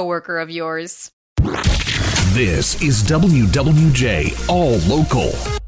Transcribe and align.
coworker 0.00 0.38
of 0.38 0.50
yours. 0.50 1.12
This 2.32 2.80
is 2.80 3.02
WWJ 3.02 4.48
All 4.48 4.78
Local. 4.88 5.59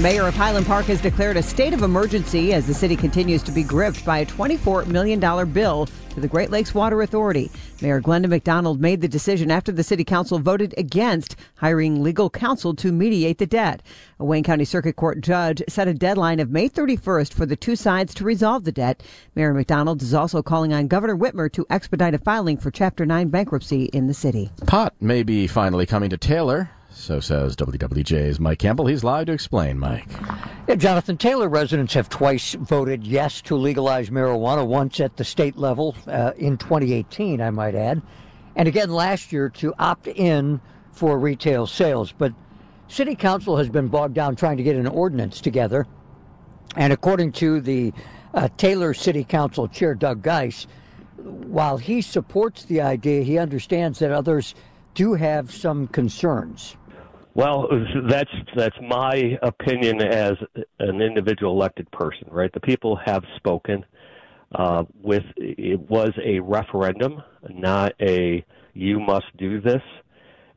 Mayor 0.00 0.26
of 0.26 0.34
Highland 0.34 0.64
Park 0.64 0.86
has 0.86 0.98
declared 0.98 1.36
a 1.36 1.42
state 1.42 1.74
of 1.74 1.82
emergency 1.82 2.54
as 2.54 2.66
the 2.66 2.72
city 2.72 2.96
continues 2.96 3.42
to 3.42 3.52
be 3.52 3.62
gripped 3.62 4.02
by 4.02 4.18
a 4.18 4.26
$24 4.26 4.86
million 4.86 5.20
bill 5.52 5.88
to 6.08 6.20
the 6.20 6.28
Great 6.28 6.50
Lakes 6.50 6.74
Water 6.74 7.02
Authority. 7.02 7.50
Mayor 7.82 8.00
Glenda 8.00 8.26
McDonald 8.26 8.80
made 8.80 9.02
the 9.02 9.08
decision 9.08 9.50
after 9.50 9.70
the 9.70 9.82
city 9.82 10.02
council 10.02 10.38
voted 10.38 10.74
against 10.78 11.36
hiring 11.56 12.02
legal 12.02 12.30
counsel 12.30 12.74
to 12.76 12.92
mediate 12.92 13.36
the 13.36 13.46
debt. 13.46 13.82
A 14.18 14.24
Wayne 14.24 14.42
County 14.42 14.64
Circuit 14.64 14.96
Court 14.96 15.20
judge 15.20 15.62
set 15.68 15.86
a 15.86 15.92
deadline 15.92 16.40
of 16.40 16.50
May 16.50 16.70
31st 16.70 17.34
for 17.34 17.44
the 17.44 17.56
two 17.56 17.76
sides 17.76 18.14
to 18.14 18.24
resolve 18.24 18.64
the 18.64 18.72
debt. 18.72 19.02
Mayor 19.34 19.52
McDonald 19.52 20.00
is 20.00 20.14
also 20.14 20.42
calling 20.42 20.72
on 20.72 20.88
Governor 20.88 21.16
Whitmer 21.16 21.52
to 21.52 21.66
expedite 21.68 22.14
a 22.14 22.18
filing 22.18 22.56
for 22.56 22.70
Chapter 22.70 23.04
9 23.04 23.28
bankruptcy 23.28 23.84
in 23.92 24.06
the 24.06 24.14
city. 24.14 24.50
Pot 24.66 24.94
may 24.98 25.22
be 25.22 25.46
finally 25.46 25.84
coming 25.84 26.08
to 26.08 26.16
Taylor. 26.16 26.70
So 26.92 27.20
says 27.20 27.56
WWJ's 27.56 28.40
Mike 28.40 28.58
Campbell. 28.58 28.86
He's 28.86 29.04
live 29.04 29.26
to 29.26 29.32
explain, 29.32 29.78
Mike. 29.78 30.06
Yeah, 30.68 30.74
Jonathan 30.74 31.16
Taylor 31.16 31.48
residents 31.48 31.94
have 31.94 32.08
twice 32.08 32.54
voted 32.54 33.06
yes 33.06 33.40
to 33.42 33.56
legalize 33.56 34.10
marijuana, 34.10 34.66
once 34.66 35.00
at 35.00 35.16
the 35.16 35.24
state 35.24 35.56
level 35.56 35.94
uh, 36.06 36.32
in 36.36 36.58
2018, 36.58 37.40
I 37.40 37.50
might 37.50 37.74
add, 37.74 38.02
and 38.56 38.68
again 38.68 38.90
last 38.90 39.32
year 39.32 39.48
to 39.50 39.72
opt 39.78 40.08
in 40.08 40.60
for 40.92 41.18
retail 41.18 41.66
sales. 41.66 42.12
But 42.12 42.34
City 42.88 43.14
Council 43.14 43.56
has 43.56 43.68
been 43.68 43.88
bogged 43.88 44.14
down 44.14 44.34
trying 44.34 44.56
to 44.56 44.62
get 44.64 44.76
an 44.76 44.88
ordinance 44.88 45.40
together. 45.40 45.86
And 46.76 46.92
according 46.92 47.32
to 47.32 47.60
the 47.60 47.92
uh, 48.34 48.48
Taylor 48.56 48.94
City 48.94 49.24
Council 49.24 49.68
Chair 49.68 49.94
Doug 49.94 50.22
Geiss, 50.22 50.66
while 51.16 51.78
he 51.78 52.00
supports 52.00 52.64
the 52.64 52.80
idea, 52.80 53.22
he 53.22 53.38
understands 53.38 54.00
that 54.00 54.10
others 54.10 54.54
do 54.94 55.14
have 55.14 55.52
some 55.52 55.86
concerns. 55.88 56.76
Well, 57.34 57.68
that's 58.08 58.30
that's 58.56 58.76
my 58.82 59.38
opinion 59.42 60.02
as 60.02 60.32
an 60.80 61.00
individual 61.00 61.52
elected 61.52 61.90
person, 61.92 62.28
right? 62.30 62.52
The 62.52 62.60
people 62.60 62.96
have 63.04 63.22
spoken. 63.36 63.84
Uh, 64.52 64.82
with 65.00 65.22
it 65.36 65.78
was 65.88 66.10
a 66.24 66.40
referendum, 66.40 67.22
not 67.48 67.92
a 68.00 68.44
you 68.74 68.98
must 68.98 69.26
do 69.36 69.60
this, 69.60 69.82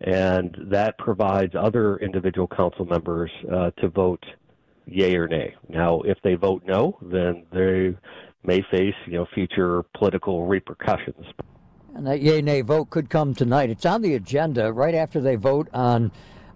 and 0.02 0.58
that 0.72 0.98
provides 0.98 1.54
other 1.54 1.98
individual 1.98 2.48
council 2.48 2.86
members 2.86 3.30
uh, 3.52 3.70
to 3.78 3.90
vote 3.90 4.26
yay 4.88 5.16
or 5.16 5.28
nay. 5.28 5.54
Now, 5.70 6.02
if 6.02 6.18
they 6.24 6.34
vote 6.34 6.64
no, 6.66 6.98
then 7.04 7.46
they 7.54 7.96
may 8.44 8.64
face 8.72 8.96
you 9.06 9.14
know 9.14 9.28
future 9.32 9.84
political 9.96 10.48
repercussions. 10.48 11.26
And 11.94 12.08
that 12.08 12.22
yay 12.22 12.42
nay 12.42 12.62
vote 12.62 12.90
could 12.90 13.12
come 13.12 13.36
tonight. 13.36 13.70
It's 13.70 13.86
on 13.86 14.02
the 14.02 14.16
agenda 14.16 14.74
right 14.74 14.96
after 14.96 15.22
they 15.22 15.36
vote 15.36 15.70
on 15.72 16.12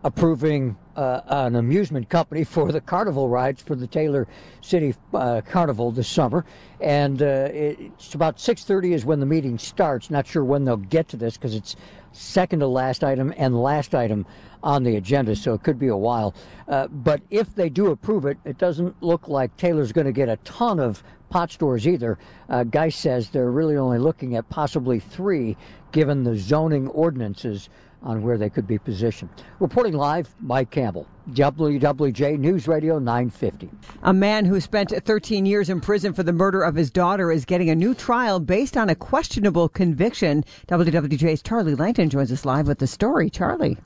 approving 0.08 0.78
uh, 0.96 1.20
an 1.28 1.56
amusement 1.56 2.08
company 2.08 2.44
for 2.56 2.72
the 2.72 2.80
carnival 2.80 3.28
rides 3.28 3.62
for 3.62 3.76
the 3.76 3.86
Taylor 3.86 4.26
City 4.62 4.96
uh, 5.14 5.42
Carnival 5.42 5.92
this 5.92 6.08
summer. 6.08 6.46
And 6.80 7.22
uh, 7.22 7.50
it's 7.52 8.16
about 8.16 8.38
6:30 8.38 8.94
is 8.94 9.06
when 9.06 9.20
the 9.20 9.26
meeting 9.26 9.58
starts. 9.58 10.10
Not 10.10 10.26
sure 10.26 10.46
when 10.46 10.64
they'll 10.64 10.78
get 10.78 11.10
to 11.10 11.18
this 11.18 11.36
because 11.36 11.56
it's 11.56 11.76
second 12.14 12.60
to 12.60 12.68
last 12.68 13.04
item 13.04 13.34
and 13.38 13.62
last 13.62 13.94
item 13.94 14.26
on 14.64 14.84
the 14.84 14.96
agenda, 14.96 15.36
so 15.36 15.54
it 15.54 15.62
could 15.62 15.78
be 15.78 15.88
a 15.88 15.98
while. 15.98 16.34
Uh, 16.68 16.88
but 16.88 17.22
if 17.30 17.54
they 17.54 17.70
do 17.70 17.88
approve 17.88 18.26
it, 18.26 18.38
it 18.46 18.58
doesn't 18.58 18.96
look 19.04 19.28
like 19.28 19.56
Taylor's 19.58 19.92
going 19.92 20.08
to 20.08 20.14
get 20.14 20.30
a 20.30 20.38
ton 20.38 20.80
of 20.80 21.04
pot 21.30 21.52
stores 21.52 21.88
either. 21.88 22.18
Uh, 22.50 22.64
Geiss 22.64 22.96
says 22.96 23.30
they're 23.30 23.52
really 23.52 23.76
only 23.76 24.00
looking 24.00 24.36
at 24.36 24.50
possibly 24.50 25.00
three, 25.00 25.58
given 25.92 26.24
the 26.24 26.38
zoning 26.38 26.88
ordinances 26.88 27.70
on 28.08 28.22
where 28.22 28.38
they 28.38 28.50
could 28.50 28.66
be 28.66 28.80
positioned. 28.80 29.30
Reporting 29.60 29.94
live, 29.94 30.34
Mike 30.40 30.72
Campbell, 30.72 31.06
WWJ 31.32 32.40
News 32.40 32.68
Radio 32.68 32.98
950. 32.98 33.70
A 34.04 34.14
man 34.14 34.46
who 34.46 34.62
spent 34.62 34.92
13 34.92 35.46
years 35.46 35.70
in 35.70 35.82
prison 35.82 36.14
for 36.14 36.24
the 36.24 36.32
murder 36.32 36.64
of 36.64 36.74
his 36.74 36.90
daughter 36.90 37.32
is 37.32 37.44
getting 37.44 37.70
a 37.70 37.76
new 37.76 37.94
trial 37.94 38.40
based 38.40 38.78
on 38.78 38.90
a 38.90 38.96
questionable 38.96 39.68
conviction. 39.68 40.46
WWJ's 40.68 41.42
Charlie 41.42 41.76
Langton 41.76 42.10
joins 42.10 42.32
us 42.32 42.46
live 42.46 42.68
with 42.68 42.80
the 42.80 42.88
story. 42.88 43.30
Charlie. 43.30 43.78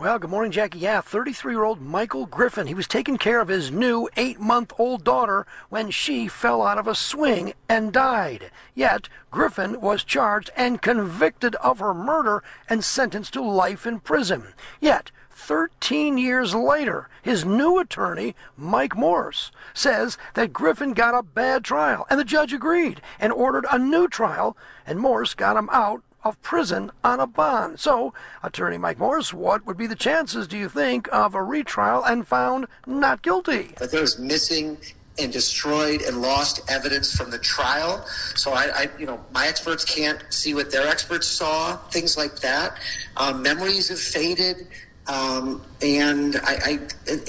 Well, 0.00 0.18
good 0.18 0.30
morning, 0.30 0.50
Jackie. 0.50 0.78
Yeah, 0.78 1.02
33 1.02 1.52
year 1.52 1.62
old 1.62 1.82
Michael 1.82 2.24
Griffin. 2.24 2.66
He 2.66 2.72
was 2.72 2.88
taking 2.88 3.18
care 3.18 3.38
of 3.38 3.48
his 3.48 3.70
new 3.70 4.08
eight 4.16 4.40
month 4.40 4.72
old 4.78 5.04
daughter 5.04 5.46
when 5.68 5.90
she 5.90 6.26
fell 6.26 6.62
out 6.62 6.78
of 6.78 6.86
a 6.86 6.94
swing 6.94 7.52
and 7.68 7.92
died. 7.92 8.50
Yet, 8.74 9.10
Griffin 9.30 9.78
was 9.78 10.02
charged 10.02 10.48
and 10.56 10.80
convicted 10.80 11.54
of 11.56 11.80
her 11.80 11.92
murder 11.92 12.42
and 12.66 12.82
sentenced 12.82 13.34
to 13.34 13.42
life 13.42 13.86
in 13.86 14.00
prison. 14.00 14.54
Yet, 14.80 15.10
13 15.32 16.16
years 16.16 16.54
later, 16.54 17.10
his 17.20 17.44
new 17.44 17.78
attorney, 17.78 18.34
Mike 18.56 18.96
Morse, 18.96 19.52
says 19.74 20.16
that 20.32 20.54
Griffin 20.54 20.94
got 20.94 21.12
a 21.12 21.22
bad 21.22 21.62
trial, 21.62 22.06
and 22.08 22.18
the 22.18 22.24
judge 22.24 22.54
agreed 22.54 23.02
and 23.18 23.34
ordered 23.34 23.66
a 23.70 23.78
new 23.78 24.08
trial, 24.08 24.56
and 24.86 24.98
Morse 24.98 25.34
got 25.34 25.58
him 25.58 25.68
out 25.70 26.02
of 26.24 26.40
prison 26.42 26.90
on 27.02 27.20
a 27.20 27.26
bond. 27.26 27.80
So, 27.80 28.12
attorney 28.42 28.78
Mike 28.78 28.98
Morse, 28.98 29.32
what 29.32 29.66
would 29.66 29.76
be 29.76 29.86
the 29.86 29.96
chances, 29.96 30.46
do 30.46 30.58
you 30.58 30.68
think, 30.68 31.08
of 31.12 31.34
a 31.34 31.42
retrial 31.42 32.04
and 32.04 32.26
found 32.26 32.66
not 32.86 33.22
guilty? 33.22 33.74
But 33.78 33.90
there's 33.90 34.18
missing 34.18 34.76
and 35.18 35.32
destroyed 35.32 36.02
and 36.02 36.22
lost 36.22 36.60
evidence 36.70 37.14
from 37.14 37.30
the 37.30 37.38
trial. 37.38 38.04
So 38.34 38.52
I, 38.52 38.70
I 38.74 38.88
you 38.98 39.06
know, 39.06 39.20
my 39.32 39.46
experts 39.46 39.84
can't 39.84 40.22
see 40.30 40.54
what 40.54 40.70
their 40.70 40.86
experts 40.86 41.26
saw, 41.26 41.76
things 41.90 42.16
like 42.16 42.36
that. 42.40 42.78
Um, 43.16 43.42
memories 43.42 43.88
have 43.88 43.98
faded, 44.00 44.66
um, 45.06 45.62
and 45.82 46.36
I, 46.44 46.56
I 46.64 46.78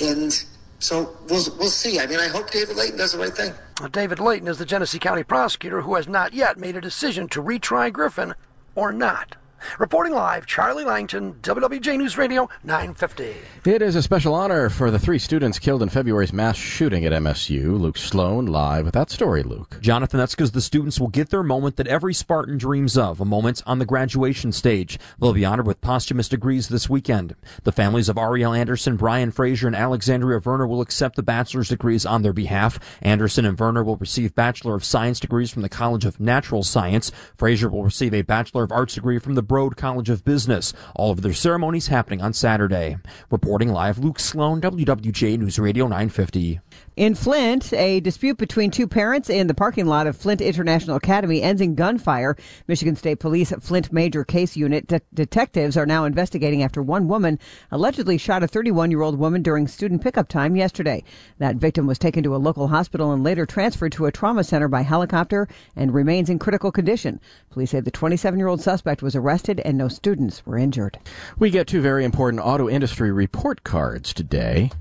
and 0.02 0.46
so 0.80 1.16
we'll 1.30 1.44
we'll 1.58 1.70
see. 1.70 2.00
I 2.00 2.06
mean, 2.06 2.20
I 2.20 2.28
hope 2.28 2.52
David 2.52 2.78
Leyton 2.78 2.98
does 2.98 3.14
the 3.14 3.20
right 3.20 3.34
thing. 3.34 3.54
David 3.92 4.20
Leyton 4.20 4.48
is 4.48 4.60
the 4.60 4.66
Genesee 4.66 5.00
County 5.00 5.24
prosecutor 5.24 5.82
who 5.82 5.96
has 5.96 6.08
not 6.08 6.34
yet 6.34 6.58
made 6.58 6.76
a 6.76 6.82
decision 6.82 7.28
to 7.30 7.42
retry 7.42 7.92
Griffin 7.92 8.36
or 8.76 8.92
not. 8.92 9.36
Reporting 9.80 10.14
live, 10.14 10.46
Charlie 10.46 10.84
Langton, 10.84 11.36
WWJ 11.42 11.98
News 11.98 12.18
Radio 12.18 12.50
950. 12.64 13.36
It 13.66 13.82
is 13.82 13.96
a 13.96 14.02
special 14.02 14.34
honor 14.34 14.70
for 14.70 14.92
the 14.92 15.00
three 15.00 15.20
students 15.20 15.60
killed 15.60 15.84
in 15.84 15.90
February's 15.90 16.34
mass 16.34 16.58
shooting 16.58 17.06
at 17.06 17.12
MSU. 17.12 17.80
Luke 17.80 17.98
Sloan 17.98 18.46
live 18.46 18.86
with 18.86 18.94
that 18.94 19.12
story, 19.12 19.44
Luke. 19.44 19.78
Jonathan, 19.82 20.18
that's 20.18 20.36
because 20.36 20.52
the 20.52 20.62
students 20.62 21.00
will 21.00 21.08
get 21.08 21.30
their 21.30 21.44
moment 21.44 21.76
that 21.78 21.88
every 21.88 22.14
Spartan 22.14 22.58
dreams 22.58 22.98
of, 22.98 23.22
a 23.22 23.26
moment 23.26 23.62
on 23.66 23.80
the 23.80 23.86
graduation 23.86 24.52
stage. 24.52 24.98
They'll 25.20 25.34
be 25.34 25.46
honored 25.46 25.68
with 25.68 25.82
posthumous 25.82 26.28
degrees 26.30 26.68
this 26.68 26.90
weekend. 26.90 27.36
The 27.64 27.72
families 27.72 28.10
of 28.10 28.18
Ariel 28.18 28.54
Anderson, 28.54 28.98
Brian 28.98 29.32
Fraser, 29.32 29.68
and 29.68 29.76
Alexandria 29.76 30.40
Verner 30.40 30.68
will 30.68 30.82
accept 30.82 31.16
the 31.16 31.24
bachelor's 31.24 31.70
degrees 31.70 32.06
on 32.06 32.22
their 32.22 32.34
behalf. 32.34 32.80
Anderson 33.02 33.46
and 33.46 33.58
Verner 33.58 33.84
will 33.84 33.98
receive 33.98 34.36
Bachelor 34.36 34.76
of 34.76 34.84
Science 34.84 35.20
degrees 35.20 35.52
from 35.52 35.62
the 35.62 35.70
College 35.70 36.06
of 36.06 36.20
Natural 36.20 36.64
Science. 36.64 37.12
Fraser 37.36 37.70
will 37.70 37.84
receive 37.84 38.14
a 38.14 38.22
Bachelor 38.22 38.64
of 38.64 38.72
Arts 38.72 38.96
degree 38.96 39.20
from 39.20 39.36
the 39.36 39.42
Broad 39.52 39.76
College 39.76 40.10
of 40.10 40.24
Business. 40.24 40.72
All 40.96 41.12
of 41.12 41.24
their 41.24 41.34
ceremonies 41.34 41.88
happening 41.88 42.22
on 42.22 42.32
Saturday. 42.32 42.96
Reporting 43.30 43.68
live, 43.68 43.98
Luke 43.98 44.18
Sloan, 44.18 44.62
WWJ 44.62 45.38
News 45.38 45.60
Radio 45.60 45.88
950. 45.88 46.62
In 46.98 47.16
Flint, 47.16 47.72
a 47.72 48.02
dispute 48.02 48.38
between 48.38 48.70
two 48.70 48.86
parents 48.86 49.30
in 49.30 49.48
the 49.48 49.54
parking 49.54 49.86
lot 49.86 50.08
of 50.08 50.18
Flint 50.18 50.42
International 50.42 50.98
Academy 50.98 51.42
ends 51.42 51.62
in 51.62 51.74
gunfire. 51.74 52.36
Michigan 52.68 52.98
State 52.98 53.22
Police 53.22 53.54
Flint 53.62 53.94
Major 53.94 54.26
Case 54.26 54.58
Unit 54.58 54.88
de- 54.88 55.00
detectives 55.14 55.78
are 55.78 55.86
now 55.86 56.04
investigating 56.04 56.64
after 56.64 56.82
one 56.82 57.08
woman 57.08 57.40
allegedly 57.72 58.18
shot 58.18 58.44
a 58.44 58.48
31 58.48 58.92
year 58.92 59.04
old 59.04 59.18
woman 59.18 59.42
during 59.42 59.70
student 59.70 60.02
pickup 60.02 60.28
time 60.28 60.58
yesterday. 60.58 61.02
That 61.38 61.56
victim 61.56 61.88
was 61.88 61.98
taken 61.98 62.24
to 62.24 62.36
a 62.36 62.38
local 62.38 62.68
hospital 62.68 63.14
and 63.14 63.24
later 63.24 63.46
transferred 63.46 63.94
to 63.94 64.06
a 64.06 64.12
trauma 64.12 64.44
center 64.44 64.68
by 64.68 64.82
helicopter 64.82 65.48
and 65.78 65.94
remains 65.94 66.30
in 66.30 66.40
critical 66.40 66.74
condition. 66.74 67.22
Police 67.52 67.72
say 67.72 67.80
the 67.80 67.90
27 67.90 68.38
year 68.38 68.50
old 68.50 68.60
suspect 68.60 69.02
was 69.02 69.16
arrested 69.16 69.62
and 69.62 69.78
no 69.78 69.88
students 69.88 70.46
were 70.46 70.58
injured. 70.58 71.00
We 71.40 71.52
get 71.52 71.68
two 71.68 71.80
very 71.80 72.04
important 72.04 72.44
auto 72.44 72.68
industry 72.68 73.14
report 73.14 73.64
cards 73.64 74.14
today. 74.14 74.72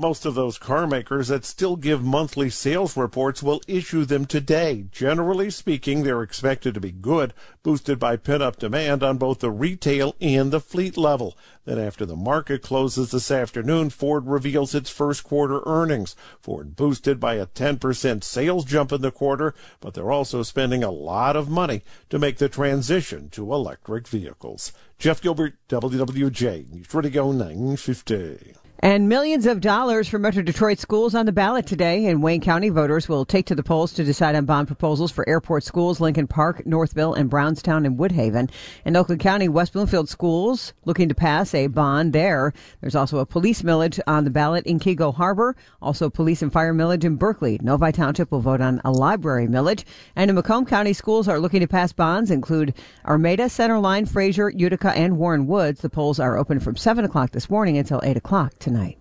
Most 0.00 0.24
of 0.24 0.36
those 0.36 0.58
car 0.58 0.86
makers 0.86 1.26
that 1.26 1.44
still 1.44 1.74
give 1.74 2.04
monthly 2.04 2.50
sales 2.50 2.96
reports 2.96 3.42
will 3.42 3.60
issue 3.66 4.04
them 4.04 4.26
today. 4.26 4.84
Generally 4.92 5.50
speaking, 5.50 6.04
they're 6.04 6.22
expected 6.22 6.74
to 6.74 6.80
be 6.80 6.92
good, 6.92 7.34
boosted 7.64 7.98
by 7.98 8.16
pent-up 8.16 8.60
demand 8.60 9.02
on 9.02 9.18
both 9.18 9.40
the 9.40 9.50
retail 9.50 10.14
and 10.20 10.52
the 10.52 10.60
fleet 10.60 10.96
level. 10.96 11.36
Then 11.64 11.80
after 11.80 12.06
the 12.06 12.14
market 12.14 12.62
closes 12.62 13.10
this 13.10 13.28
afternoon, 13.32 13.90
Ford 13.90 14.28
reveals 14.28 14.72
its 14.72 14.88
first 14.88 15.24
quarter 15.24 15.62
earnings. 15.66 16.14
Ford 16.40 16.76
boosted 16.76 17.18
by 17.18 17.34
a 17.34 17.46
10% 17.46 18.22
sales 18.22 18.64
jump 18.64 18.92
in 18.92 19.02
the 19.02 19.10
quarter, 19.10 19.52
but 19.80 19.94
they're 19.94 20.12
also 20.12 20.44
spending 20.44 20.84
a 20.84 20.92
lot 20.92 21.34
of 21.34 21.48
money 21.48 21.82
to 22.08 22.20
make 22.20 22.38
the 22.38 22.48
transition 22.48 23.30
to 23.30 23.52
electric 23.52 24.06
vehicles. 24.06 24.72
Jeff 24.96 25.20
Gilbert, 25.20 25.54
WWJ, 25.68 26.70
News 26.70 26.94
Radio 26.94 27.32
950. 27.32 28.67
And 28.80 29.08
millions 29.08 29.44
of 29.44 29.60
dollars 29.60 30.06
for 30.06 30.20
Metro 30.20 30.40
Detroit 30.40 30.78
schools 30.78 31.12
on 31.12 31.26
the 31.26 31.32
ballot 31.32 31.66
today. 31.66 32.06
In 32.06 32.20
Wayne 32.20 32.40
County, 32.40 32.68
voters 32.68 33.08
will 33.08 33.24
take 33.24 33.44
to 33.46 33.56
the 33.56 33.62
polls 33.64 33.92
to 33.94 34.04
decide 34.04 34.36
on 34.36 34.44
bond 34.44 34.68
proposals 34.68 35.10
for 35.10 35.28
airport 35.28 35.64
schools, 35.64 36.00
Lincoln 36.00 36.28
Park, 36.28 36.64
Northville, 36.64 37.12
and 37.12 37.28
Brownstown 37.28 37.84
and 37.84 37.98
Woodhaven. 37.98 38.48
In 38.84 38.94
Oakland 38.94 39.20
County, 39.20 39.48
West 39.48 39.72
Bloomfield 39.72 40.08
schools 40.08 40.74
looking 40.84 41.08
to 41.08 41.14
pass 41.16 41.54
a 41.54 41.66
bond 41.66 42.12
there. 42.12 42.52
There's 42.80 42.94
also 42.94 43.18
a 43.18 43.26
police 43.26 43.62
millage 43.62 43.98
on 44.06 44.22
the 44.22 44.30
ballot 44.30 44.64
in 44.64 44.78
Keego 44.78 45.12
Harbor, 45.12 45.56
also 45.82 46.08
police 46.08 46.40
and 46.40 46.52
fire 46.52 46.72
millage 46.72 47.02
in 47.02 47.16
Berkley. 47.16 47.58
Novi 47.60 47.90
Township 47.90 48.30
will 48.30 48.40
vote 48.40 48.60
on 48.60 48.80
a 48.84 48.92
library 48.92 49.48
millage. 49.48 49.82
And 50.14 50.30
in 50.30 50.36
Macomb 50.36 50.66
County, 50.66 50.92
schools 50.92 51.26
are 51.26 51.40
looking 51.40 51.60
to 51.60 51.66
pass 51.66 51.92
bonds, 51.92 52.30
include 52.30 52.74
Armada, 53.04 53.46
Centerline, 53.46 54.08
Fraser, 54.08 54.50
Utica, 54.50 54.92
and 54.92 55.18
Warren 55.18 55.48
Woods. 55.48 55.80
The 55.80 55.90
polls 55.90 56.20
are 56.20 56.38
open 56.38 56.60
from 56.60 56.76
7 56.76 57.04
o'clock 57.04 57.32
this 57.32 57.50
morning 57.50 57.76
until 57.76 58.00
8 58.04 58.16
o'clock 58.16 58.52
tonight. 58.68 58.98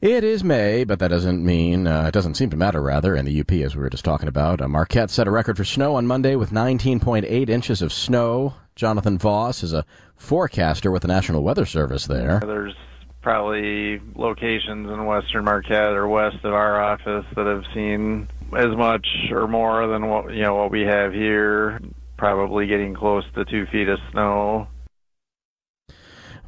It 0.00 0.22
is 0.22 0.44
May, 0.44 0.84
but 0.84 0.98
that 0.98 1.08
doesn't 1.08 1.42
mean, 1.44 1.86
uh, 1.86 2.06
it 2.08 2.12
doesn't 2.12 2.34
seem 2.34 2.50
to 2.50 2.56
matter, 2.56 2.82
rather, 2.82 3.16
in 3.16 3.24
the 3.24 3.40
UP, 3.40 3.52
as 3.52 3.74
we 3.74 3.82
were 3.82 3.88
just 3.88 4.04
talking 4.04 4.28
about. 4.28 4.60
Uh, 4.60 4.68
Marquette 4.68 5.10
set 5.10 5.26
a 5.26 5.30
record 5.30 5.56
for 5.56 5.64
snow 5.64 5.94
on 5.94 6.06
Monday 6.06 6.36
with 6.36 6.50
19.8 6.50 7.48
inches 7.48 7.80
of 7.80 7.92
snow. 7.92 8.54
Jonathan 8.76 9.16
Voss 9.16 9.62
is 9.62 9.72
a 9.72 9.86
forecaster 10.16 10.90
with 10.90 11.02
the 11.02 11.08
National 11.08 11.42
Weather 11.42 11.64
Service 11.64 12.06
there. 12.06 12.40
There's 12.44 12.74
probably 13.22 14.00
locations 14.14 14.90
in 14.90 15.06
western 15.06 15.44
Marquette 15.44 15.94
or 15.94 16.06
west 16.06 16.44
of 16.44 16.52
our 16.52 16.82
office 16.82 17.24
that 17.34 17.46
have 17.46 17.64
seen 17.72 18.28
as 18.54 18.76
much 18.76 19.06
or 19.30 19.48
more 19.48 19.86
than 19.86 20.08
what 20.08 20.34
you 20.34 20.42
know 20.42 20.54
what 20.54 20.70
we 20.70 20.82
have 20.82 21.14
here. 21.14 21.80
Probably 22.18 22.66
getting 22.66 22.94
close 22.94 23.24
to 23.34 23.44
two 23.46 23.64
feet 23.72 23.88
of 23.88 23.98
snow. 24.12 24.68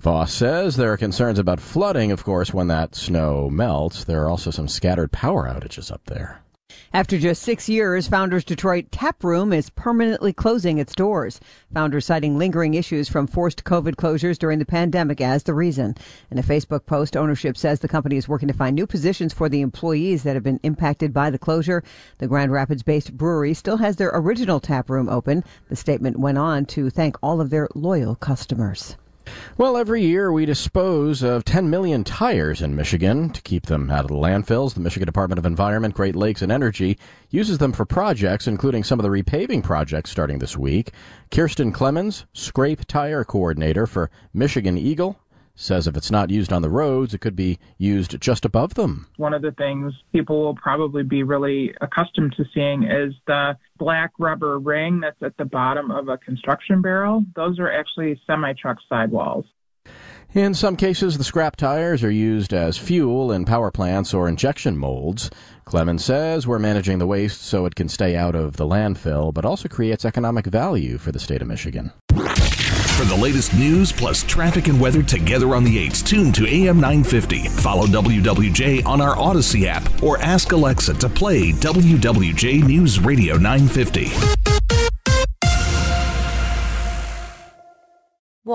Voss 0.06 0.32
says 0.32 0.76
there 0.76 0.92
are 0.92 0.96
concerns 0.96 1.36
about 1.36 1.58
flooding, 1.58 2.12
of 2.12 2.22
course, 2.22 2.54
when 2.54 2.68
that 2.68 2.94
snow 2.94 3.50
melts. 3.50 4.04
There 4.04 4.22
are 4.22 4.30
also 4.30 4.52
some 4.52 4.68
scattered 4.68 5.10
power 5.10 5.48
outages 5.48 5.90
up 5.90 6.00
there. 6.04 6.42
After 6.92 7.18
just 7.18 7.42
six 7.42 7.68
years, 7.68 8.06
Founders 8.06 8.44
Detroit 8.44 8.92
Tap 8.92 9.24
Room 9.24 9.52
is 9.52 9.70
permanently 9.70 10.32
closing 10.32 10.78
its 10.78 10.94
doors. 10.94 11.40
Founders 11.74 12.06
citing 12.06 12.38
lingering 12.38 12.74
issues 12.74 13.08
from 13.08 13.26
forced 13.26 13.64
COVID 13.64 13.96
closures 13.96 14.38
during 14.38 14.60
the 14.60 14.64
pandemic 14.64 15.20
as 15.20 15.42
the 15.42 15.54
reason. 15.54 15.96
In 16.30 16.38
a 16.38 16.42
Facebook 16.44 16.86
post, 16.86 17.16
ownership 17.16 17.56
says 17.56 17.80
the 17.80 17.88
company 17.88 18.16
is 18.16 18.28
working 18.28 18.46
to 18.46 18.54
find 18.54 18.76
new 18.76 18.86
positions 18.86 19.34
for 19.34 19.48
the 19.48 19.60
employees 19.60 20.22
that 20.22 20.36
have 20.36 20.44
been 20.44 20.60
impacted 20.62 21.12
by 21.12 21.30
the 21.30 21.38
closure. 21.38 21.82
The 22.18 22.28
Grand 22.28 22.52
Rapids 22.52 22.84
based 22.84 23.16
brewery 23.16 23.54
still 23.54 23.78
has 23.78 23.96
their 23.96 24.12
original 24.14 24.60
tap 24.60 24.88
room 24.88 25.08
open. 25.08 25.42
The 25.68 25.74
statement 25.74 26.16
went 26.16 26.38
on 26.38 26.64
to 26.66 26.90
thank 26.90 27.16
all 27.24 27.40
of 27.40 27.50
their 27.50 27.68
loyal 27.74 28.14
customers. 28.14 28.96
Well, 29.58 29.76
every 29.76 30.02
year 30.02 30.30
we 30.30 30.44
dispose 30.44 31.22
of 31.22 31.44
10 31.44 31.70
million 31.70 32.04
tires 32.04 32.60
in 32.60 32.76
Michigan 32.76 33.30
to 33.30 33.40
keep 33.42 33.66
them 33.66 33.90
out 33.90 34.04
of 34.04 34.08
the 34.08 34.14
landfills. 34.14 34.74
The 34.74 34.80
Michigan 34.80 35.06
Department 35.06 35.38
of 35.38 35.46
Environment, 35.46 35.94
Great 35.94 36.14
Lakes, 36.14 36.42
and 36.42 36.52
Energy 36.52 36.98
uses 37.30 37.58
them 37.58 37.72
for 37.72 37.84
projects, 37.84 38.46
including 38.46 38.84
some 38.84 38.98
of 38.98 39.02
the 39.02 39.08
repaving 39.08 39.62
projects 39.62 40.10
starting 40.10 40.38
this 40.38 40.56
week. 40.56 40.92
Kirsten 41.30 41.72
Clemens, 41.72 42.26
scrape 42.32 42.84
tire 42.86 43.24
coordinator 43.24 43.86
for 43.86 44.10
Michigan 44.34 44.76
EGLE, 44.76 45.18
says 45.56 45.88
if 45.88 45.96
it's 45.96 46.10
not 46.10 46.30
used 46.30 46.52
on 46.52 46.62
the 46.62 46.70
roads, 46.70 47.14
it 47.14 47.20
could 47.20 47.34
be 47.34 47.58
used 47.78 48.20
just 48.20 48.44
above 48.44 48.74
them. 48.74 49.08
One 49.16 49.34
of 49.34 49.42
the 49.42 49.52
things 49.52 49.92
people 50.12 50.44
will 50.44 50.54
probably 50.54 51.02
be 51.02 51.22
really 51.22 51.74
accustomed 51.80 52.34
to 52.36 52.44
seeing 52.54 52.84
is 52.84 53.14
the 53.26 53.56
black 53.78 54.12
rubber 54.18 54.58
ring 54.58 55.00
that's 55.00 55.22
at 55.22 55.36
the 55.38 55.44
bottom 55.44 55.90
of 55.90 56.08
a 56.08 56.18
construction 56.18 56.82
barrel. 56.82 57.24
Those 57.34 57.58
are 57.58 57.72
actually 57.72 58.20
semi 58.26 58.52
truck 58.52 58.78
sidewalls. 58.88 59.46
In 60.34 60.52
some 60.52 60.76
cases, 60.76 61.16
the 61.16 61.24
scrap 61.24 61.56
tires 61.56 62.04
are 62.04 62.10
used 62.10 62.52
as 62.52 62.76
fuel 62.76 63.32
in 63.32 63.46
power 63.46 63.70
plants 63.70 64.12
or 64.12 64.28
injection 64.28 64.76
molds. 64.76 65.30
Clemens 65.64 66.04
says 66.04 66.46
we're 66.46 66.58
managing 66.58 66.98
the 66.98 67.06
waste 67.06 67.40
so 67.40 67.64
it 67.64 67.74
can 67.74 67.88
stay 67.88 68.16
out 68.16 68.34
of 68.34 68.56
the 68.56 68.66
landfill, 68.66 69.32
but 69.32 69.46
also 69.46 69.68
creates 69.68 70.04
economic 70.04 70.46
value 70.46 70.98
for 70.98 71.10
the 71.10 71.18
state 71.18 71.40
of 71.40 71.48
Michigan. 71.48 71.92
For 72.96 73.04
the 73.04 73.14
latest 73.14 73.52
news 73.52 73.92
plus 73.92 74.22
traffic 74.22 74.68
and 74.68 74.80
weather 74.80 75.02
together 75.02 75.54
on 75.54 75.64
the 75.64 75.86
8s, 75.86 76.02
tune 76.02 76.32
to 76.32 76.46
AM 76.48 76.80
950. 76.80 77.46
Follow 77.48 77.86
WWJ 77.86 78.86
on 78.86 79.02
our 79.02 79.14
Audacy 79.16 79.66
app 79.66 80.02
or 80.02 80.16
ask 80.22 80.52
Alexa 80.52 80.94
to 80.94 81.08
play 81.10 81.52
WWJ 81.52 82.64
News 82.64 82.98
Radio 82.98 83.36
950. 83.36 84.45